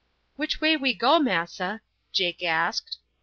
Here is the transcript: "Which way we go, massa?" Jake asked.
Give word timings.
"Which 0.35 0.59
way 0.59 0.77
we 0.77 0.95
go, 0.95 1.19
massa?" 1.19 1.83
Jake 2.11 2.41
asked. 2.41 2.97